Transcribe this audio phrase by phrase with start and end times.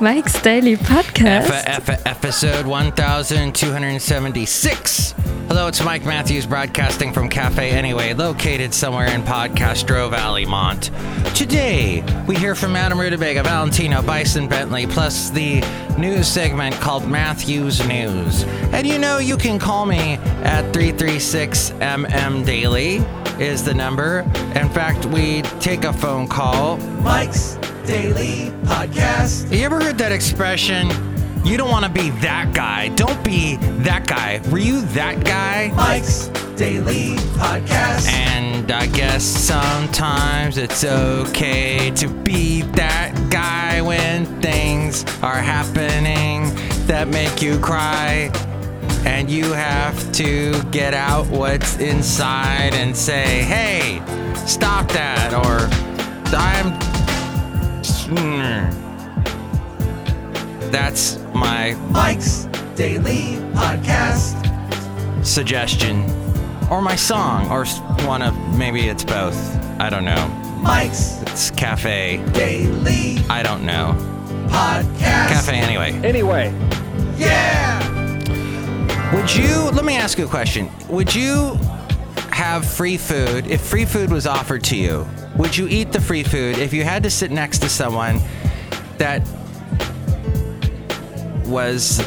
[0.00, 1.48] Mike's Daily Podcast.
[1.48, 5.14] F- F- episode 1276.
[5.48, 10.90] Hello, it's Mike Matthews broadcasting from Cafe Anyway, located somewhere in Podcastro Valley, Mont.
[11.34, 15.62] Today, we hear from Madame Rutabaga, Valentino, Bison Bentley, plus the
[15.96, 18.42] news segment called Matthews News.
[18.74, 22.96] And you know, you can call me at 336MM Daily
[23.42, 24.20] is the number.
[24.54, 26.76] In fact, we take a phone call.
[27.00, 27.56] Mike's
[27.86, 29.54] Daily Podcast.
[29.54, 30.88] You ever heard that expression?
[31.44, 32.88] You don't want to be that guy.
[32.88, 34.40] Don't be that guy.
[34.50, 35.70] Were you that guy?
[35.76, 38.08] Mike's Daily Podcast.
[38.08, 46.54] And I guess sometimes it's okay to be that guy when things are happening
[46.86, 48.30] that make you cry.
[49.04, 54.00] And you have to get out what's inside and say, hey,
[54.46, 55.34] stop that.
[55.34, 55.68] Or
[56.34, 56.83] I'm.
[58.06, 58.70] Hmm.
[60.70, 64.34] That's my Mike's Daily Podcast.
[65.24, 66.02] suggestion.
[66.70, 67.50] Or my song.
[67.50, 67.64] Or
[68.06, 68.34] one of.
[68.58, 69.36] Maybe it's both.
[69.80, 70.28] I don't know.
[70.62, 72.22] Mike's It's cafe.
[72.32, 73.94] Daily I don't know.
[74.48, 75.28] Podcast.
[75.28, 75.92] Cafe anyway.
[76.06, 76.52] Anyway,
[77.16, 77.80] Yeah.
[79.14, 80.68] Would you, let me ask you a question.
[80.88, 81.54] Would you
[82.30, 85.06] have free food if free food was offered to you?
[85.36, 88.20] Would you eat the free food if you had to sit next to someone
[88.98, 89.20] that
[91.46, 92.00] was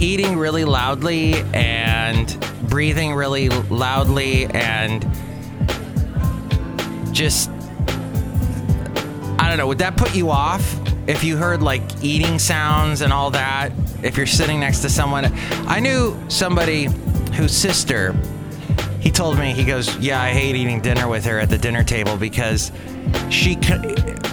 [0.00, 2.36] eating really loudly and
[2.68, 5.02] breathing really loudly and
[7.12, 7.50] just
[9.38, 10.76] I don't know, would that put you off
[11.08, 13.72] if you heard like eating sounds and all that?
[14.02, 15.26] If you're sitting next to someone,
[15.66, 16.88] I knew somebody
[17.34, 18.14] whose sister,
[19.00, 21.82] he told me, he goes, Yeah, I hate eating dinner with her at the dinner
[21.82, 22.70] table because
[23.30, 23.58] she,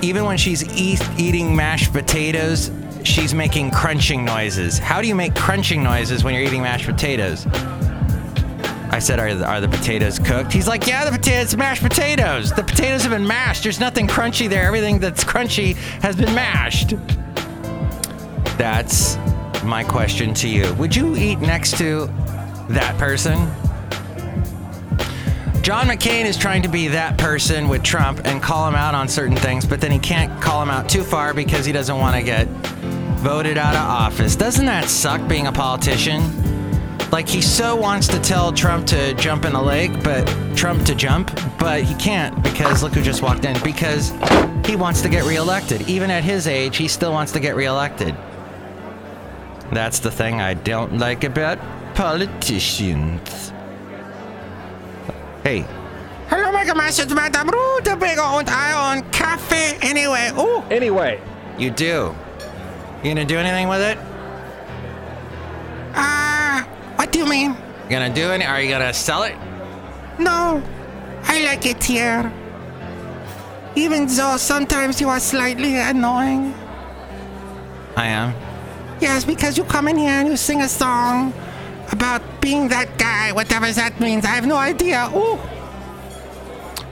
[0.02, 2.72] even when she's eat, eating mashed potatoes,
[3.04, 4.78] she's making crunching noises.
[4.78, 7.48] How do you make crunching noises when you're eating mashed potatoes?
[8.90, 10.52] I said, are the, are the potatoes cooked?
[10.52, 12.52] He's like, yeah, the potatoes, mashed potatoes.
[12.52, 13.64] The potatoes have been mashed.
[13.64, 14.64] There's nothing crunchy there.
[14.64, 16.96] Everything that's crunchy has been mashed.
[18.58, 19.18] That's
[19.64, 20.74] my question to you.
[20.76, 22.08] Would you eat next to
[22.70, 23.50] that person?
[25.68, 29.10] John McCain is trying to be that person with Trump and call him out on
[29.10, 32.16] certain things, but then he can't call him out too far because he doesn't want
[32.16, 32.48] to get
[33.20, 34.38] voted out of office.
[34.38, 36.22] Doesn't that suck being a politician?
[37.12, 40.26] Like he so wants to tell Trump to jump in a lake, but
[40.56, 43.62] Trump to jump, but he can't because look who just walked in.
[43.62, 44.14] Because
[44.66, 45.82] he wants to get reelected.
[45.90, 48.16] Even at his age, he still wants to get reelected.
[49.74, 51.60] That's the thing I don't like about
[51.94, 53.52] politicians.
[55.48, 55.64] Hey.
[56.28, 60.30] Hello, Mega Masters, Madame Rutabaga und I on Cafe Anyway.
[60.38, 60.62] Ooh.
[60.70, 61.22] anyway,
[61.58, 62.14] You do.
[63.02, 63.98] You gonna do anything with it?
[65.96, 67.52] Ah, what do you mean?
[67.86, 68.44] You gonna do any?
[68.44, 69.38] Are you gonna sell it?
[70.20, 70.62] No,
[71.24, 72.30] I like it here.
[73.78, 76.54] Even though sometimes you are slightly annoying.
[77.96, 78.34] I am.
[79.00, 81.32] Yes, because you come in here and you sing a song
[81.92, 84.26] about being that guy, whatever that means.
[84.26, 85.10] I have no idea.
[85.16, 85.40] Ooh.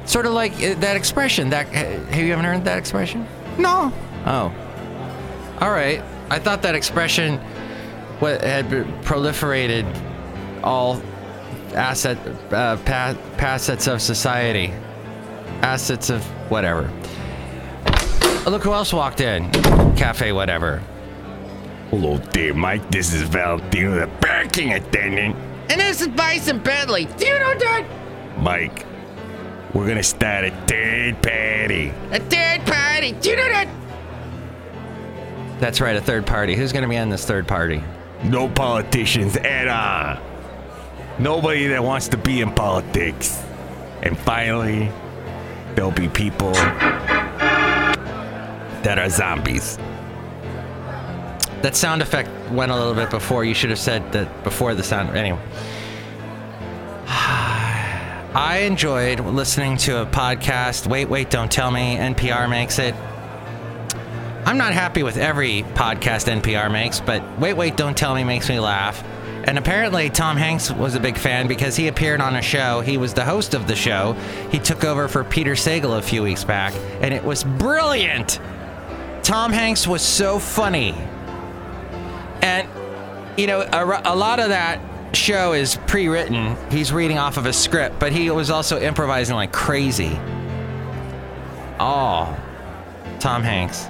[0.06, 1.50] Sort of like uh, that expression.
[1.50, 3.28] That have you ever heard that expression?
[3.58, 3.92] No.
[4.26, 4.54] Oh.
[5.62, 6.02] All right.
[6.30, 7.38] I thought that expression
[8.20, 8.68] what had
[9.04, 9.86] proliferated
[10.64, 11.02] all
[11.74, 12.18] asset
[12.52, 14.74] uh, pa- assets of society,
[15.62, 16.92] assets of whatever.
[18.46, 19.52] Look who else walked in.
[19.96, 20.82] Cafe, whatever.
[21.98, 22.92] Hello there, Mike.
[22.92, 25.34] This is Valentino, the parking attendant.
[25.70, 27.06] And this is Bison Bentley.
[27.06, 27.86] Do you know that?
[28.38, 28.86] Mike,
[29.74, 31.94] we're gonna start a third party.
[32.12, 33.14] A third party.
[33.14, 33.70] Do you know that?
[35.62, 36.54] That's right, a third party.
[36.54, 37.82] Who's going to be in this third party?
[38.26, 40.22] No politicians at all.
[41.18, 43.42] Nobody that wants to be in politics.
[44.04, 44.92] And finally,
[45.76, 46.52] there'll be people
[48.82, 49.80] that are zombies.
[51.62, 53.44] That sound effect went a little bit before.
[53.44, 55.16] You should have said that before the sound.
[55.16, 55.40] Anyway.
[57.08, 60.88] I enjoyed listening to a podcast.
[60.88, 61.96] Wait, wait, don't tell me.
[61.96, 62.94] NPR makes it.
[64.46, 68.48] I'm not happy with every podcast NPR makes, but Wait, Wait, Don't Tell Me makes
[68.48, 69.04] me laugh.
[69.46, 72.82] And apparently, Tom Hanks was a big fan because he appeared on a show.
[72.82, 74.14] He was the host of the show.
[74.52, 78.40] He took over for Peter Sagal a few weeks back, and it was brilliant.
[79.24, 80.96] Tom Hanks was so funny.
[82.46, 82.70] And,
[83.40, 84.80] you know, a, a lot of that
[85.16, 86.56] show is pre written.
[86.70, 90.20] He's reading off of a script, but he was also improvising like crazy.
[91.80, 92.38] Oh,
[93.20, 93.88] Tom Hanks.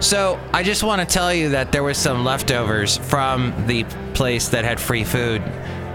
[0.00, 4.48] So I just want to tell you that there was some leftovers from the place
[4.50, 5.40] that had free food,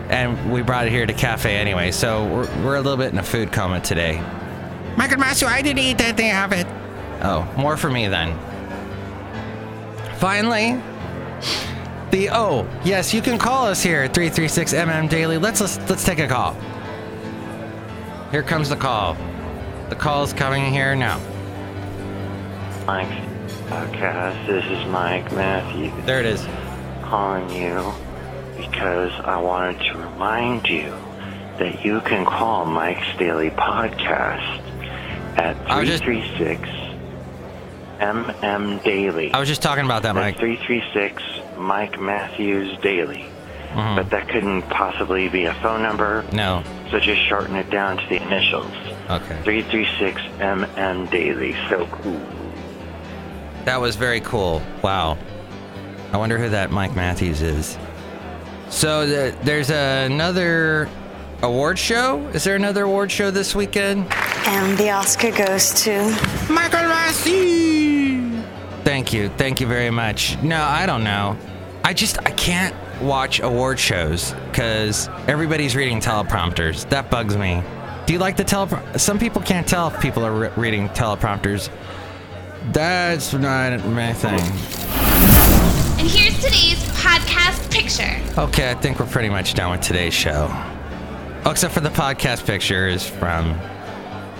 [0.10, 1.92] and we brought it here to cafe anyway.
[1.92, 4.20] So we're, we're a little bit in a food coma today.
[4.98, 6.66] Michael Matthew, I didn't eat that They have it.
[7.22, 8.38] Oh, more for me then.
[10.18, 10.82] Finally,
[12.12, 15.38] the oh yes, you can call us here at 336 MM Daily.
[15.38, 16.56] Let's let's, let's take a call.
[18.32, 19.18] Here comes the call.
[19.90, 21.20] The call is coming here now.
[22.86, 23.12] Mike's
[23.68, 24.48] podcast.
[24.48, 26.46] This is Mike Matthews There it is.
[27.04, 27.92] calling you
[28.58, 30.90] because I wanted to remind you
[31.60, 34.60] that you can call Mike's Daily Podcast
[35.38, 36.68] at I was just- 336
[38.02, 39.32] MM Daily.
[39.34, 40.38] I was just talking about that, Mike.
[40.38, 41.22] 336
[41.58, 43.26] Mike Matthews Daily.
[43.74, 43.96] Mhm.
[43.96, 46.62] But that couldn't possibly be a phone number, No.
[46.90, 48.72] so just shorten it down to the initials.
[49.10, 49.38] Okay.
[49.44, 51.56] 336 MM Daily.
[51.70, 52.20] So cool.
[53.66, 54.62] That was very cool.
[54.82, 55.18] Wow.
[56.12, 57.78] I wonder who that Mike Matthews is.
[58.70, 60.90] So the, there's another
[61.44, 62.18] award show.
[62.34, 64.08] Is there another award show this weekend?
[64.46, 66.04] And the Oscar goes to.
[66.50, 67.51] Michael Matthew.
[69.02, 69.30] Thank you.
[69.30, 70.40] Thank you very much.
[70.44, 71.36] No, I don't know.
[71.84, 76.88] I just I can't watch award shows because everybody's reading teleprompters.
[76.90, 77.64] That bugs me.
[78.06, 79.00] Do you like the teleprom?
[79.00, 81.72] Some people can't tell if people are re- reading teleprompters.
[82.74, 84.40] That's not my thing.
[86.00, 88.40] And here's today's podcast picture.
[88.40, 90.48] Okay, I think we're pretty much done with today's show.
[91.44, 93.60] Oh, except for the podcast pictures from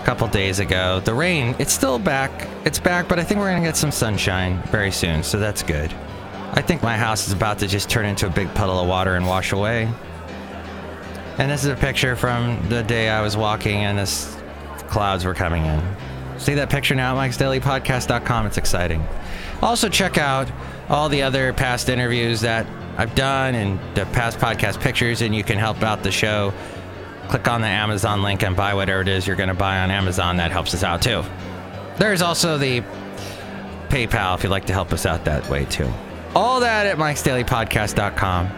[0.04, 1.00] couple days ago.
[1.00, 2.48] The rain, it's still back.
[2.64, 5.62] It's back, but I think we're going to get some sunshine very soon, so that's
[5.62, 5.92] good.
[6.54, 9.16] I think my house is about to just turn into a big puddle of water
[9.16, 9.88] and wash away.
[11.38, 14.36] And this is a picture from the day I was walking and this
[14.88, 15.82] clouds were coming in.
[16.38, 18.46] See that picture now at mikesdailypodcast.com.
[18.46, 19.06] It's exciting.
[19.62, 20.50] Also, check out
[20.90, 22.66] all the other past interviews that
[22.98, 26.52] I've done and the past podcast pictures, and you can help out the show.
[27.28, 29.90] Click on the Amazon link and buy whatever it is you're going to buy on
[29.90, 30.36] Amazon.
[30.36, 31.22] That helps us out too.
[31.98, 32.82] There's also the
[33.88, 35.90] PayPal if you'd like to help us out that way too.
[36.34, 38.50] All that at mikesdailypodcast.com.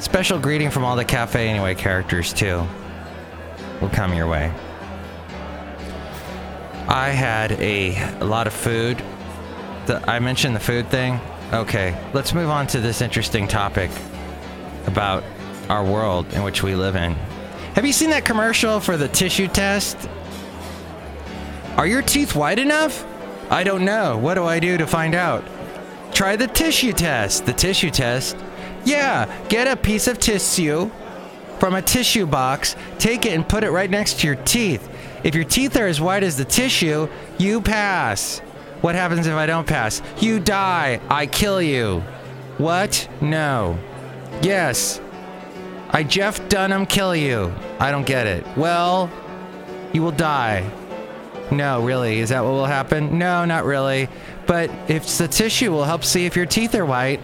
[0.00, 2.66] Special greeting from all the Cafe Anyway characters too.
[3.80, 4.52] Will come your way.
[6.86, 9.02] I had a, a lot of food.
[9.86, 11.18] The, I mentioned the food thing.
[11.52, 13.90] Okay, let's move on to this interesting topic
[14.86, 15.24] about
[15.68, 17.12] our world in which we live in.
[17.74, 20.08] Have you seen that commercial for the tissue test?
[21.76, 23.04] Are your teeth white enough?
[23.50, 24.16] I don't know.
[24.16, 25.44] What do I do to find out?
[26.12, 27.46] Try the tissue test.
[27.46, 28.36] The tissue test?
[28.84, 30.90] Yeah, get a piece of tissue
[31.58, 34.88] from a tissue box, take it and put it right next to your teeth.
[35.22, 37.08] If your teeth are as white as the tissue,
[37.38, 38.40] you pass.
[38.82, 40.02] What happens if I don't pass?
[40.20, 41.00] You die.
[41.08, 42.00] I kill you.
[42.58, 43.08] What?
[43.22, 43.78] No.
[44.42, 45.00] Yes.
[45.94, 47.54] I Jeff Dunham kill you.
[47.78, 48.44] I don't get it.
[48.56, 49.08] Well,
[49.92, 50.68] you will die.
[51.52, 52.18] No, really.
[52.18, 53.16] Is that what will happen?
[53.16, 54.08] No, not really.
[54.44, 57.20] But if the tissue will help see if your teeth are white.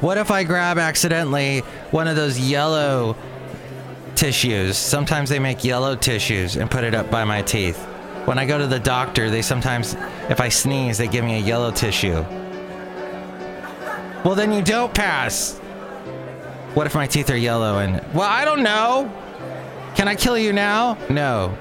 [0.00, 1.60] What if I grab accidentally
[1.90, 3.16] one of those yellow
[4.14, 4.78] tissues?
[4.78, 7.76] Sometimes they make yellow tissues and put it up by my teeth.
[8.24, 9.94] When I go to the doctor, they sometimes,
[10.30, 12.24] if I sneeze, they give me a yellow tissue.
[14.24, 15.60] Well, then you don't pass.
[16.74, 18.04] What if my teeth are yellow and.
[18.12, 19.12] Well, I don't know.
[19.94, 20.98] Can I kill you now?
[21.08, 21.56] No.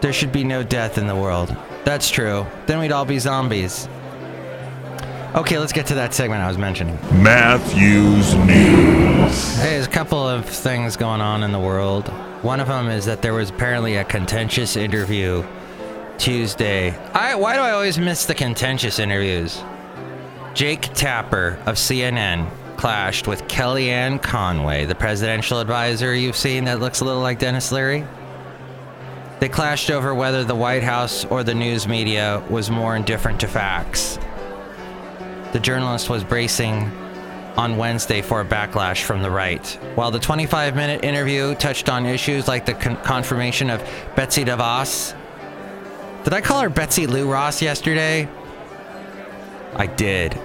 [0.00, 1.54] There should be no death in the world.
[1.84, 2.46] That's true.
[2.66, 3.88] Then we'd all be zombies.
[5.34, 6.96] Okay, let's get to that segment I was mentioning.
[7.20, 9.56] Matthews News.
[9.56, 12.06] Hey, there's a couple of things going on in the world.
[12.42, 15.44] One of them is that there was apparently a contentious interview
[16.18, 16.96] Tuesday.
[17.12, 19.60] I why do I always miss the contentious interviews?
[20.54, 27.00] Jake Tapper of CNN clashed with Kellyanne Conway, the presidential advisor you've seen that looks
[27.00, 28.06] a little like Denis Leary.
[29.40, 33.48] They clashed over whether the White House or the news media was more indifferent to
[33.48, 34.18] facts.
[35.52, 36.90] The journalist was bracing
[37.56, 39.66] on Wednesday for a backlash from the right.
[39.94, 43.80] While the 25 minute interview touched on issues like the con- confirmation of
[44.16, 45.14] Betsy DeVos.
[46.24, 48.28] Did I call her Betsy Lou Ross yesterday?
[49.76, 50.40] I did.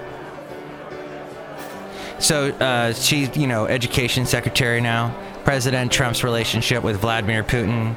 [2.20, 5.14] So uh, she's, you know, education secretary now.
[5.44, 7.96] President Trump's relationship with Vladimir Putin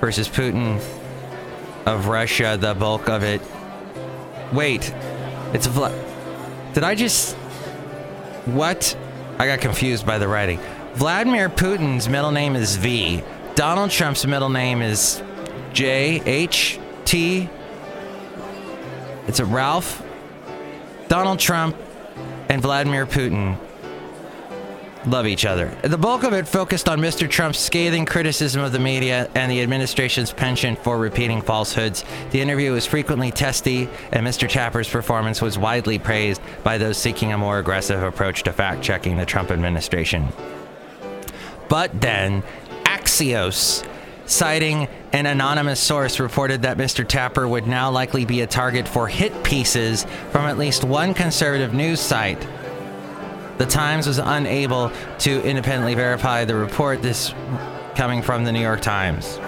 [0.00, 0.80] versus Putin
[1.86, 3.40] of Russia, the bulk of it.
[4.52, 4.94] Wait,
[5.54, 5.94] it's Vla-
[6.74, 7.34] Did I just
[8.44, 8.96] what?
[9.38, 10.60] I got confused by the writing.
[10.94, 13.22] Vladimir Putin's middle name is V.
[13.54, 15.22] Donald Trump's middle name is
[15.72, 17.48] J H T.
[19.26, 20.02] It's a Ralph,
[21.08, 21.74] Donald Trump,
[22.48, 23.58] and Vladimir Putin
[25.06, 25.76] love each other.
[25.82, 27.28] The bulk of it focused on Mr.
[27.28, 32.04] Trump's scathing criticism of the media and the administration's penchant for repeating falsehoods.
[32.30, 34.48] The interview was frequently testy, and Mr.
[34.48, 39.16] Tapper's performance was widely praised by those seeking a more aggressive approach to fact checking
[39.16, 40.28] the Trump administration.
[41.68, 42.42] But then,
[42.84, 43.86] Axios,
[44.26, 47.06] citing an anonymous source, reported that Mr.
[47.06, 51.72] Tapper would now likely be a target for hit pieces from at least one conservative
[51.72, 52.44] news site.
[53.58, 54.90] The Times was unable
[55.20, 57.32] to independently verify the report, this
[57.94, 59.38] coming from the New York Times.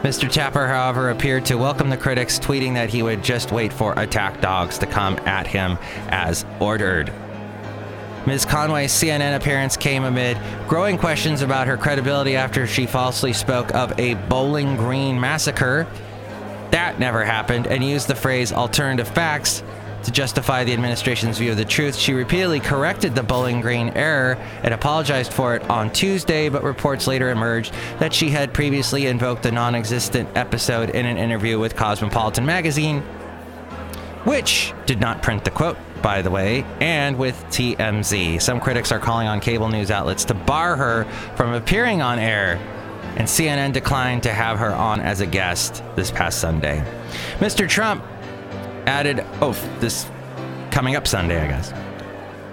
[0.00, 0.32] Mr.
[0.32, 4.40] Tapper, however, appeared to welcome the critics, tweeting that he would just wait for attack
[4.40, 5.76] dogs to come at him
[6.08, 7.12] as ordered.
[8.26, 8.44] Ms.
[8.44, 10.38] Conway's CNN appearance came amid
[10.68, 15.88] growing questions about her credibility after she falsely spoke of a Bowling Green massacre.
[16.70, 19.64] That never happened, and used the phrase alternative facts
[20.04, 24.34] to justify the administration's view of the truth, she repeatedly corrected the Bowling Green error
[24.62, 29.42] and apologized for it on Tuesday, but reports later emerged that she had previously invoked
[29.42, 33.00] the non existent episode in an interview with Cosmopolitan magazine,
[34.24, 38.42] which did not print the quote, by the way, and with TMZ.
[38.42, 41.04] Some critics are calling on cable news outlets to bar her
[41.36, 42.60] from appearing on air
[43.16, 46.82] and CNN declined to have her on as a guest this past Sunday.
[47.38, 47.68] Mr.
[47.68, 48.02] Trump
[48.86, 50.10] added, oh, this
[50.70, 51.72] coming up Sunday, I guess.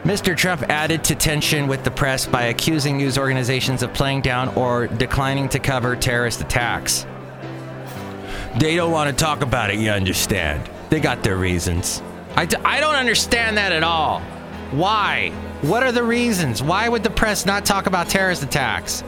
[0.04, 0.36] Mr.
[0.36, 4.88] Trump added to tension with the press by accusing news organizations of playing down or
[4.88, 7.06] declining to cover terrorist attacks.
[8.58, 10.70] They don't want to talk about it, you understand.
[10.90, 12.02] They got their reasons.
[12.36, 14.22] I d- I don't understand that at all.
[14.72, 15.32] Why?
[15.62, 16.64] What are the reasons?
[16.64, 19.04] Why would the press not talk about terrorist attacks?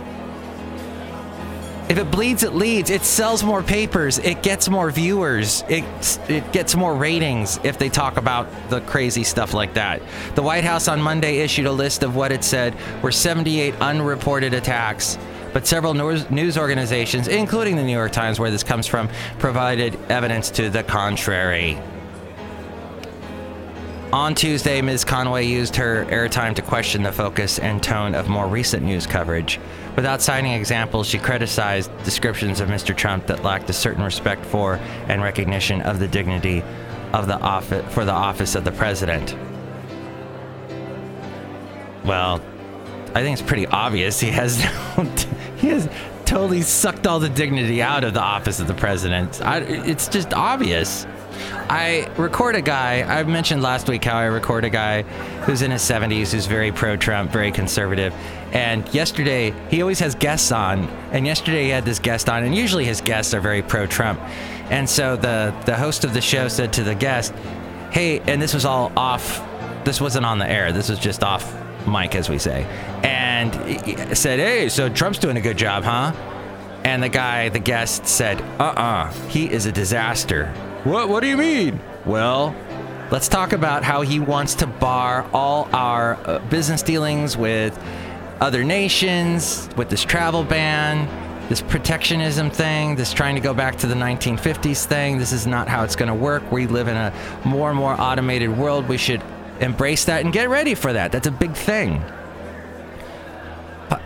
[1.89, 2.89] If it bleeds, it leads.
[2.89, 4.17] It sells more papers.
[4.19, 5.63] It gets more viewers.
[5.67, 5.83] It
[6.29, 10.01] it gets more ratings if they talk about the crazy stuff like that.
[10.35, 14.53] The White House on Monday issued a list of what it said were 78 unreported
[14.53, 15.17] attacks.
[15.51, 20.49] But several news organizations, including the New York Times, where this comes from, provided evidence
[20.51, 21.77] to the contrary.
[24.13, 25.05] On Tuesday, Ms.
[25.05, 29.57] Conway used her airtime to question the focus and tone of more recent news coverage.
[29.95, 32.95] Without citing examples, she criticized descriptions of Mr.
[32.95, 34.75] Trump that lacked a certain respect for
[35.07, 36.61] and recognition of the dignity
[37.13, 39.33] of the office for the office of the president.
[42.03, 42.41] Well,
[43.15, 44.61] I think it's pretty obvious he has
[45.57, 45.89] he has
[46.31, 49.41] totally sucked all the dignity out of the office of the president.
[49.41, 51.05] I, it's just obvious.
[51.69, 53.01] I record a guy.
[53.01, 55.01] I mentioned last week how I record a guy
[55.41, 58.13] who's in his 70s, who's very pro Trump, very conservative.
[58.53, 60.87] And yesterday, he always has guests on.
[61.11, 62.45] And yesterday, he had this guest on.
[62.45, 64.17] And usually, his guests are very pro Trump.
[64.71, 67.33] And so the, the host of the show said to the guest,
[67.91, 69.45] Hey, and this was all off.
[69.83, 70.71] This wasn't on the air.
[70.71, 72.63] This was just off mic, as we say.
[73.03, 73.53] And
[74.17, 76.13] said, Hey, so Trump's doing a good job, huh?
[76.83, 80.47] And the guy, the guest said, Uh uh-uh, uh, he is a disaster.
[80.83, 81.09] What?
[81.09, 81.79] What do you mean?
[82.05, 82.55] Well,
[83.11, 87.77] let's talk about how he wants to bar all our uh, business dealings with
[88.39, 91.07] other nations, with this travel ban,
[91.47, 95.17] this protectionism thing, this trying to go back to the 1950s thing.
[95.17, 96.51] This is not how it's going to work.
[96.51, 97.13] We live in a
[97.45, 98.87] more and more automated world.
[98.87, 99.21] We should
[99.61, 101.11] embrace that and get ready for that.
[101.11, 102.03] That's a big thing.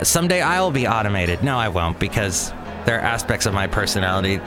[0.02, 1.42] Someday I'll be automated.
[1.42, 2.50] No, I won't because
[2.84, 4.40] there are aspects of my personality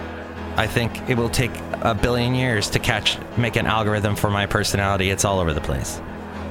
[0.59, 4.45] I think it will take a billion years to catch, make an algorithm for my
[4.45, 5.09] personality.
[5.09, 6.01] It's all over the place.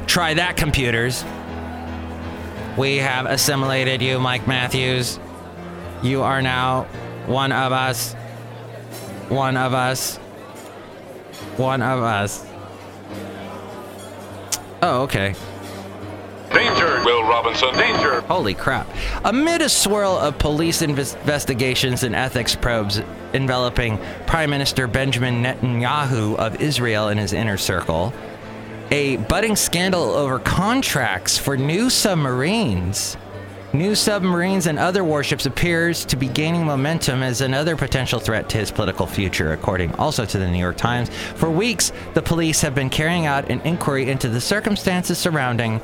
[0.07, 1.25] Try that, computers.
[2.79, 5.21] We have assimilated you, Mike Matthews.
[6.03, 6.85] You are now
[7.27, 8.15] one of us.
[9.29, 10.17] One of us.
[11.59, 12.48] One of us.
[14.83, 15.35] Oh, okay.
[16.53, 17.75] Danger, Will Robinson.
[17.75, 18.23] Danger.
[18.23, 18.89] Holy crap.
[19.25, 23.03] Amid a swirl of police investigations and ethics probes
[23.35, 28.15] enveloping Prime Minister Benjamin Netanyahu of Israel and his inner circle,
[28.91, 33.17] a budding scandal over contracts for new submarines.
[33.75, 38.57] New submarines and other warships appears to be gaining momentum as another potential threat to
[38.57, 41.11] his political future, according also to the New York Times.
[41.35, 45.83] For weeks, the police have been carrying out an inquiry into the circumstances surrounding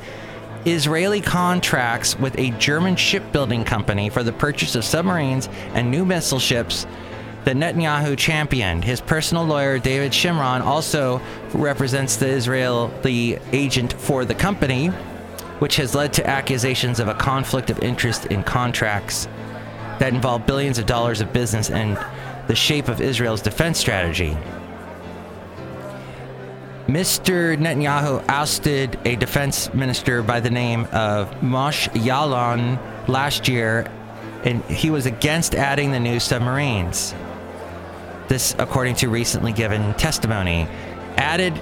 [0.65, 6.39] Israeli contracts with a German shipbuilding company for the purchase of submarines and new missile
[6.39, 6.87] ships
[7.43, 8.83] that Netanyahu championed.
[8.83, 11.21] His personal lawyer, David Shimron, also
[11.53, 14.91] represents the Israeli agent for the company,
[15.65, 19.27] which has led to accusations of a conflict of interest in contracts
[19.97, 21.97] that involve billions of dollars of business and
[22.45, 24.37] the shape of Israel's defense strategy.
[26.85, 27.57] Mr.
[27.57, 33.91] Netanyahu ousted a defense minister by the name of Moshe Yaalon last year,
[34.43, 37.15] and he was against adding the new submarines.
[38.27, 40.67] This, according to recently given testimony,
[41.17, 41.59] added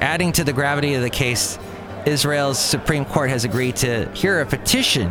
[0.00, 1.58] adding to the gravity of the case.
[2.06, 5.10] Israel's Supreme Court has agreed to hear a petition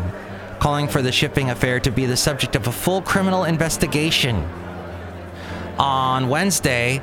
[0.59, 4.35] calling for the shipping affair to be the subject of a full criminal investigation.
[5.79, 7.01] On Wednesday,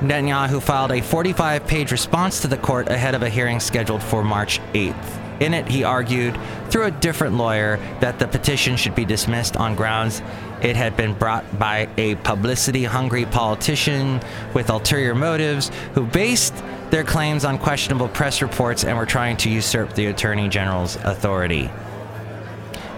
[0.00, 4.22] Netanyahu filed a 45 page response to the court ahead of a hearing scheduled for
[4.22, 5.27] March 8th.
[5.40, 9.76] In it, he argued, through a different lawyer, that the petition should be dismissed on
[9.76, 10.22] grounds
[10.62, 14.20] it had been brought by a publicity hungry politician
[14.54, 16.54] with ulterior motives who based
[16.90, 21.70] their claims on questionable press reports and were trying to usurp the Attorney General's authority.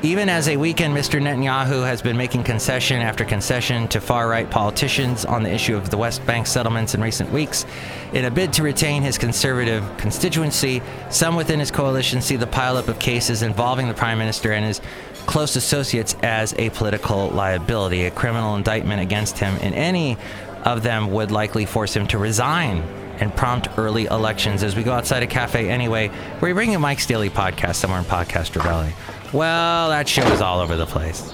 [0.02, 1.20] Even as a weekend, Mr.
[1.20, 5.90] Netanyahu has been making concession after concession to far right politicians on the issue of
[5.90, 7.66] the West Bank settlements in recent weeks.
[8.14, 10.80] In a bid to retain his conservative constituency,
[11.10, 14.80] some within his coalition see the pileup of cases involving the prime minister and his
[15.26, 18.06] close associates as a political liability.
[18.06, 20.16] A criminal indictment against him in any
[20.64, 22.78] of them would likely force him to resign
[23.18, 24.62] and prompt early elections.
[24.62, 28.62] As we go outside a cafe anyway, we're bringing Mike's Daily podcast somewhere in Podcaster
[28.62, 28.94] Valley.
[29.32, 31.32] Well, that show is all over the place.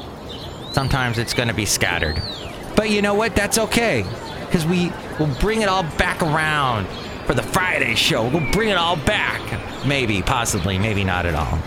[0.73, 2.21] Sometimes it's going to be scattered.
[2.77, 3.35] But you know what?
[3.35, 4.05] That's okay.
[4.41, 6.87] Because we will bring it all back around
[7.27, 8.29] for the Friday show.
[8.29, 9.41] We'll bring it all back.
[9.87, 11.59] Maybe, possibly, maybe not at all.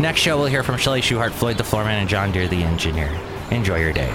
[0.00, 3.10] Next show, we'll hear from Shelley Shuhart, Floyd the Floorman, and John Deere the Engineer.
[3.50, 4.10] Enjoy your day.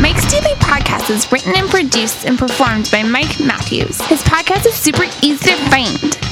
[0.00, 4.00] Mike's Daily Podcast is written and produced and performed by Mike Matthews.
[4.02, 6.31] His podcast is super easy to find.